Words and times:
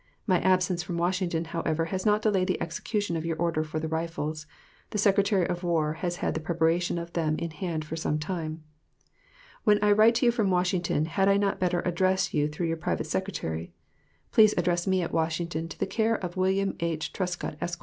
My 0.25 0.39
absence 0.39 0.81
from 0.81 0.97
Washington, 0.97 1.45
however, 1.45 1.85
has 1.93 2.07
not 2.07 2.23
delayed 2.23 2.47
the 2.47 2.59
execution 2.59 3.15
of 3.15 3.23
your 3.23 3.37
order 3.37 3.63
for 3.63 3.79
the 3.79 3.87
rifles; 3.87 4.47
the 4.89 4.97
Secretary 4.97 5.45
of 5.45 5.61
War 5.61 5.93
has 5.93 6.15
had 6.15 6.33
the 6.33 6.39
preparation 6.39 6.97
of 6.97 7.13
them 7.13 7.37
in 7.37 7.51
hand 7.51 7.85
for 7.85 7.95
some 7.95 8.17
time. 8.17 8.63
When 9.63 9.77
I 9.83 9.91
write 9.91 10.15
to 10.15 10.25
you 10.25 10.31
from 10.31 10.49
Washington, 10.49 11.05
had 11.05 11.29
I 11.29 11.37
not 11.37 11.59
better 11.59 11.81
address 11.81 12.33
you 12.33 12.47
through 12.47 12.65
your 12.65 12.77
private 12.77 13.05
secretary... 13.05 13.73
Please 14.31 14.55
address 14.57 14.87
me 14.87 15.03
at 15.03 15.13
Washington 15.13 15.67
to 15.69 15.77
the 15.77 15.85
care 15.85 16.15
of 16.17 16.35
Wm. 16.35 16.77
H. 16.79 17.13
Trescott, 17.13 17.55
Esq.... 17.61 17.79